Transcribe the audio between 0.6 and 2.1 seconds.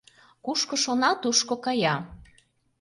шона, тушко кая.